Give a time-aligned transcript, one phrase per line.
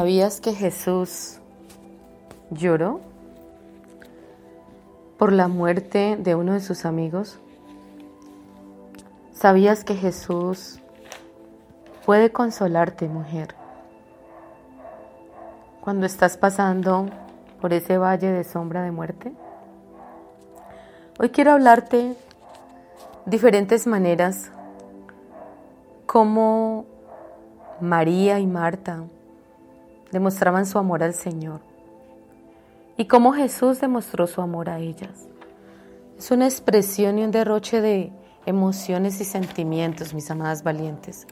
[0.00, 1.40] ¿Sabías que Jesús
[2.50, 3.02] lloró
[5.18, 7.38] por la muerte de uno de sus amigos?
[9.34, 10.80] ¿Sabías que Jesús
[12.06, 13.54] puede consolarte, mujer?
[15.82, 17.04] Cuando estás pasando
[17.60, 19.34] por ese valle de sombra de muerte.
[21.18, 22.16] Hoy quiero hablarte
[23.26, 24.50] diferentes maneras
[26.06, 26.86] como
[27.82, 29.04] María y Marta
[30.12, 31.60] demostraban su amor al Señor
[32.96, 35.28] y cómo Jesús demostró su amor a ellas.
[36.18, 38.12] Es una expresión y un derroche de
[38.44, 41.26] emociones y sentimientos, mis amadas valientes.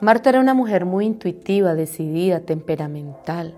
[0.00, 3.54] Marta era una mujer muy intuitiva, decidida, temperamental,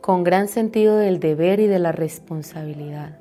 [0.00, 3.18] con gran sentido del deber y de la responsabilidad.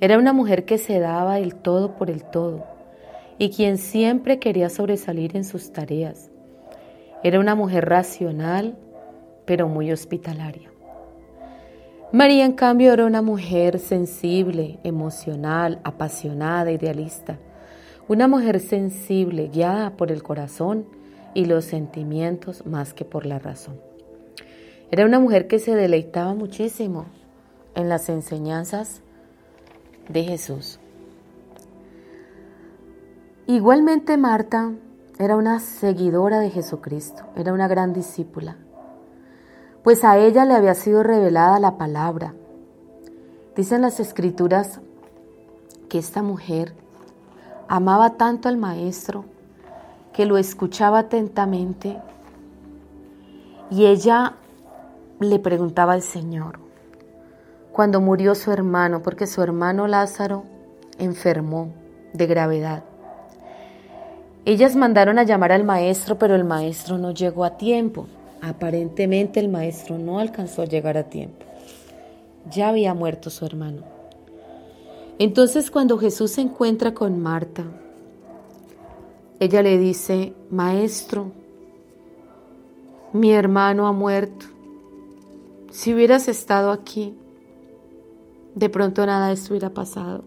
[0.00, 2.64] Era una mujer que se daba el todo por el todo
[3.38, 6.30] y quien siempre quería sobresalir en sus tareas.
[7.24, 8.76] Era una mujer racional,
[9.46, 10.70] pero muy hospitalaria.
[12.12, 17.38] María, en cambio, era una mujer sensible, emocional, apasionada, idealista.
[18.08, 20.84] Una mujer sensible, guiada por el corazón
[21.32, 23.80] y los sentimientos más que por la razón.
[24.90, 27.06] Era una mujer que se deleitaba muchísimo
[27.74, 29.00] en las enseñanzas
[30.10, 30.78] de Jesús.
[33.46, 34.72] Igualmente Marta
[35.24, 38.56] era una seguidora de Jesucristo, era una gran discípula,
[39.82, 42.34] pues a ella le había sido revelada la palabra.
[43.56, 44.80] Dicen las escrituras
[45.88, 46.74] que esta mujer
[47.68, 49.24] amaba tanto al Maestro
[50.12, 52.00] que lo escuchaba atentamente
[53.70, 54.34] y ella
[55.20, 56.58] le preguntaba al Señor
[57.72, 60.44] cuando murió su hermano, porque su hermano Lázaro
[60.98, 61.72] enfermó
[62.12, 62.84] de gravedad.
[64.46, 68.06] Ellas mandaron a llamar al maestro, pero el maestro no llegó a tiempo.
[68.42, 71.46] Aparentemente el maestro no alcanzó a llegar a tiempo.
[72.50, 73.82] Ya había muerto su hermano.
[75.18, 77.64] Entonces cuando Jesús se encuentra con Marta,
[79.40, 81.32] ella le dice, Maestro,
[83.14, 84.46] mi hermano ha muerto.
[85.70, 87.14] Si hubieras estado aquí,
[88.54, 90.22] de pronto nada de esto hubiera pasado.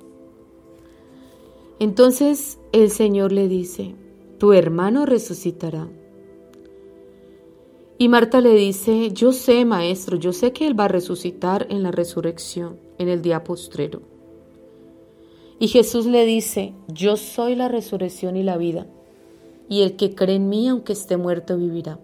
[1.79, 3.93] Entonces el Señor le dice,
[4.37, 5.87] tu hermano resucitará.
[7.97, 11.81] Y Marta le dice, yo sé, maestro, yo sé que él va a resucitar en
[11.81, 14.01] la resurrección, en el día postrero.
[15.59, 18.85] Y Jesús le dice, yo soy la resurrección y la vida,
[19.67, 21.99] y el que cree en mí, aunque esté muerto, vivirá.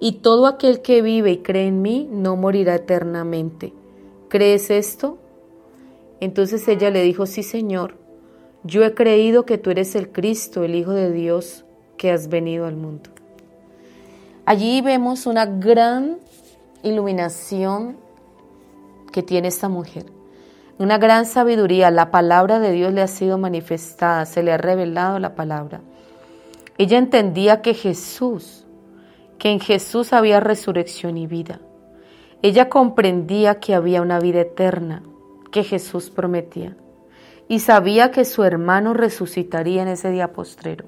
[0.00, 3.74] Y todo aquel que vive y cree en mí, no morirá eternamente.
[4.28, 5.18] ¿Crees esto?
[6.20, 8.03] Entonces ella le dijo, sí, Señor.
[8.66, 11.66] Yo he creído que tú eres el Cristo, el Hijo de Dios,
[11.98, 13.10] que has venido al mundo.
[14.46, 16.16] Allí vemos una gran
[16.82, 17.98] iluminación
[19.12, 20.06] que tiene esta mujer,
[20.78, 21.90] una gran sabiduría.
[21.90, 25.82] La palabra de Dios le ha sido manifestada, se le ha revelado la palabra.
[26.78, 28.64] Ella entendía que Jesús,
[29.38, 31.60] que en Jesús había resurrección y vida.
[32.40, 35.02] Ella comprendía que había una vida eterna
[35.52, 36.78] que Jesús prometía
[37.48, 40.86] y sabía que su hermano resucitaría en ese día postrero.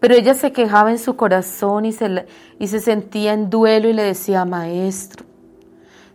[0.00, 2.26] Pero ella se quejaba en su corazón y se,
[2.58, 5.24] y se sentía en duelo y le decía, maestro,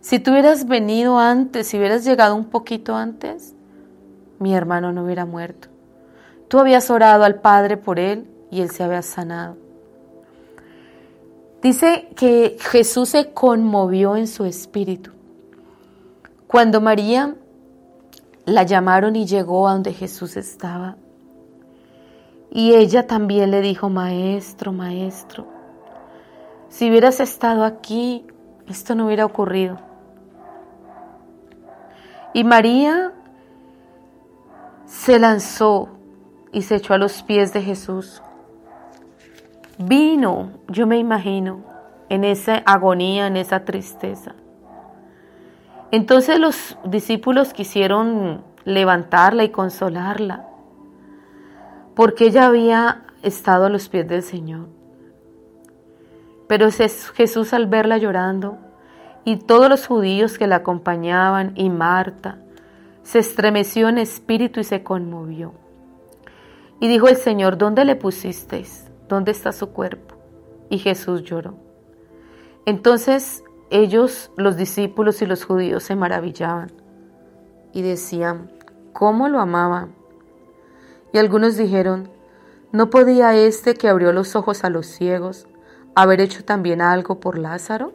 [0.00, 3.54] si tú hubieras venido antes, si hubieras llegado un poquito antes,
[4.38, 5.68] mi hermano no hubiera muerto.
[6.48, 9.56] Tú habías orado al Padre por él y él se había sanado.
[11.62, 15.10] Dice que Jesús se conmovió en su espíritu.
[16.46, 17.36] Cuando María
[18.44, 20.96] la llamaron y llegó a donde Jesús estaba.
[22.50, 25.46] Y ella también le dijo, maestro, maestro,
[26.68, 28.26] si hubieras estado aquí,
[28.66, 29.78] esto no hubiera ocurrido.
[32.32, 33.12] Y María
[34.86, 35.88] se lanzó
[36.52, 38.22] y se echó a los pies de Jesús.
[39.78, 41.64] Vino, yo me imagino,
[42.08, 44.34] en esa agonía, en esa tristeza.
[45.92, 50.46] Entonces los discípulos quisieron levantarla y consolarla,
[51.94, 54.68] porque ella había estado a los pies del Señor.
[56.46, 58.58] Pero Jesús al verla llorando
[59.24, 62.38] y todos los judíos que la acompañaban y Marta,
[63.02, 65.52] se estremeció en espíritu y se conmovió.
[66.80, 68.90] Y dijo el Señor, ¿dónde le pusisteis?
[69.08, 70.16] ¿Dónde está su cuerpo?
[70.70, 71.56] Y Jesús lloró.
[72.66, 76.72] Entonces ellos, los discípulos y los judíos, se maravillaban
[77.72, 78.50] y decían,
[78.92, 79.94] ¿cómo lo amaban?
[81.12, 82.10] Y algunos dijeron,
[82.72, 85.46] ¿no podía este que abrió los ojos a los ciegos
[85.94, 87.92] haber hecho también algo por Lázaro?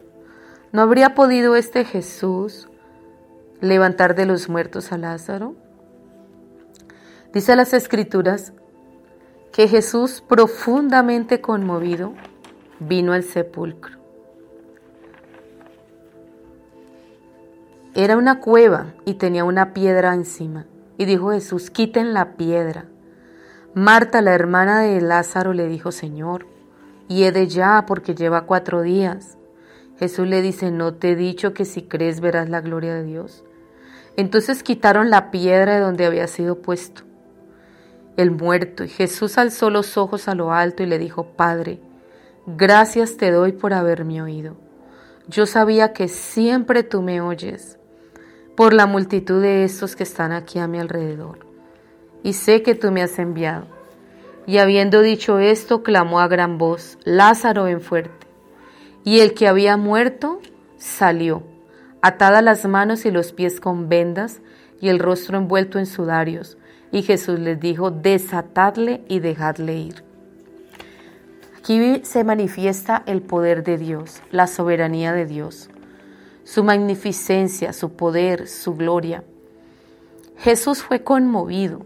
[0.72, 2.68] ¿No habría podido este Jesús
[3.62, 5.56] levantar de los muertos a Lázaro?
[7.34, 8.54] Dice las escrituras
[9.52, 12.14] que Jesús, profundamente conmovido,
[12.80, 14.05] vino al sepulcro.
[17.98, 20.66] Era una cueva y tenía una piedra encima.
[20.98, 22.88] Y dijo Jesús, quiten la piedra.
[23.74, 26.46] Marta, la hermana de Lázaro, le dijo, Señor,
[27.08, 29.38] y de ya porque lleva cuatro días.
[29.98, 33.46] Jesús le dice, ¿no te he dicho que si crees verás la gloria de Dios?
[34.18, 37.04] Entonces quitaron la piedra de donde había sido puesto
[38.18, 41.80] el muerto, y Jesús alzó los ojos a lo alto y le dijo, Padre,
[42.46, 44.58] gracias te doy por haberme oído.
[45.28, 47.78] Yo sabía que siempre tú me oyes
[48.56, 51.46] por la multitud de estos que están aquí a mi alrededor
[52.26, 53.68] y sé que tú me has enviado.
[54.48, 58.26] Y habiendo dicho esto, clamó a gran voz, Lázaro ven fuerte.
[59.04, 60.42] Y el que había muerto
[60.76, 61.44] salió,
[62.02, 64.42] atadas las manos y los pies con vendas
[64.82, 66.58] y el rostro envuelto en sudarios.
[66.92, 70.04] Y Jesús les dijo, desatadle y dejadle ir.
[71.60, 75.70] Aquí se manifiesta el poder de Dios, la soberanía de Dios,
[76.46, 79.26] su magnificencia, su poder, su gloria.
[80.38, 81.82] Jesús fue conmovido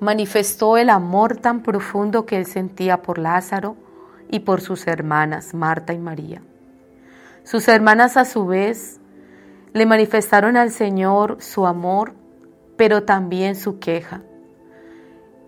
[0.00, 3.76] manifestó el amor tan profundo que él sentía por Lázaro
[4.30, 6.42] y por sus hermanas, Marta y María.
[7.44, 9.00] Sus hermanas a su vez
[9.72, 12.14] le manifestaron al Señor su amor,
[12.76, 14.22] pero también su queja,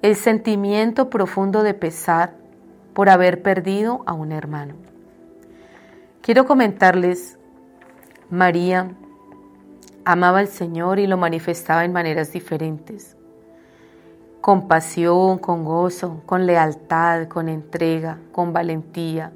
[0.00, 2.34] el sentimiento profundo de pesar
[2.94, 4.74] por haber perdido a un hermano.
[6.22, 7.37] Quiero comentarles,
[8.30, 8.90] María
[10.04, 13.18] amaba al Señor y lo manifestaba en maneras diferentes
[14.40, 19.32] con pasión, con gozo, con lealtad, con entrega, con valentía,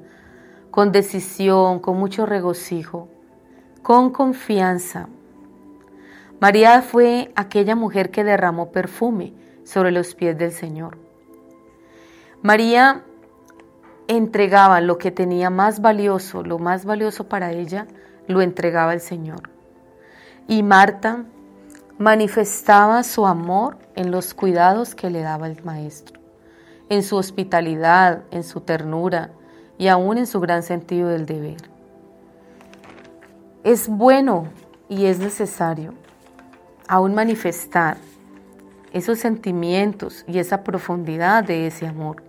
[0.71, 3.09] con decisión, con mucho regocijo,
[3.81, 5.07] con confianza.
[6.39, 10.97] María fue aquella mujer que derramó perfume sobre los pies del Señor.
[12.41, 13.03] María
[14.07, 17.87] entregaba lo que tenía más valioso, lo más valioso para ella,
[18.27, 19.49] lo entregaba al Señor.
[20.47, 21.25] Y Marta
[21.97, 26.19] manifestaba su amor en los cuidados que le daba el maestro,
[26.89, 29.31] en su hospitalidad, en su ternura
[29.77, 31.57] y aún en su gran sentido del deber.
[33.63, 34.47] Es bueno
[34.89, 35.93] y es necesario
[36.87, 37.97] aún manifestar
[38.91, 42.23] esos sentimientos y esa profundidad de ese amor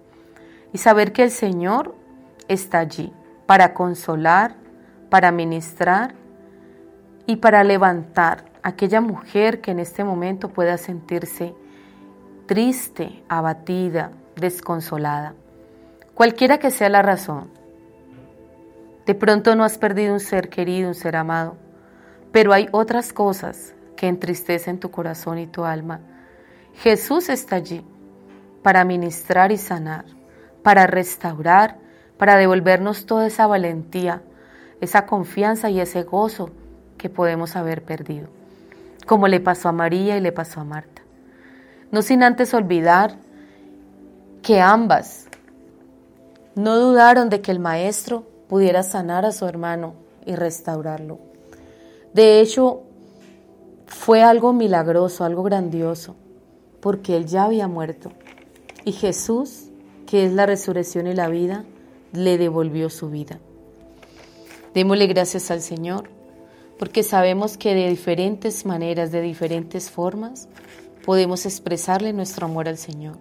[0.73, 1.95] y saber que el Señor
[2.49, 3.13] está allí
[3.47, 4.57] para consolar,
[5.15, 6.13] para ministrar
[7.25, 11.55] y para levantar aquella mujer que en este momento pueda sentirse
[12.47, 15.35] triste, abatida, desconsolada.
[16.15, 17.49] Cualquiera que sea la razón.
[19.07, 21.55] De pronto no has perdido un ser querido, un ser amado,
[22.33, 26.01] pero hay otras cosas que entristecen tu corazón y tu alma.
[26.83, 27.87] Jesús está allí
[28.65, 30.07] para ministrar y sanar,
[30.65, 31.79] para restaurar,
[32.19, 34.21] para devolvernos toda esa valentía,
[34.85, 36.51] esa confianza y ese gozo
[36.97, 38.29] que podemos haber perdido
[39.07, 41.03] como le pasó a María y le pasó a Marta.
[41.91, 43.17] No sin antes olvidar
[44.43, 45.27] que ambas
[46.55, 49.95] no dudaron de que el maestro pudiera sanar a su hermano
[50.27, 51.19] y restaurarlo.
[52.13, 52.83] De hecho,
[53.87, 56.17] fue algo milagroso, algo grandioso,
[56.81, 58.13] porque él ya había muerto.
[58.85, 59.71] Y Jesús,
[60.07, 61.65] que es la resurrección y la vida,
[62.13, 63.41] le devolvió su vida.
[64.75, 66.11] Démosle gracias al Señor
[66.79, 70.49] porque sabemos que de diferentes maneras, de diferentes formas,
[71.05, 73.17] podemos expresarle nuestro amor al Señor.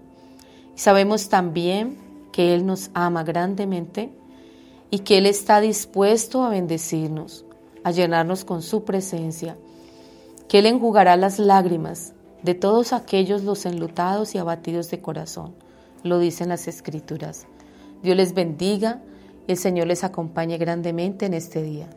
[0.76, 1.98] Sabemos también
[2.32, 4.12] que Él nos ama grandemente
[4.90, 7.46] y que Él está dispuesto a bendecirnos,
[7.84, 9.56] a llenarnos con su presencia,
[10.48, 15.54] que Él enjugará las lágrimas de todos aquellos los enlutados y abatidos de corazón,
[16.04, 17.46] lo dicen las Escrituras.
[18.02, 19.02] Dios les bendiga
[19.48, 21.88] el Señor les acompañe grandemente en este día.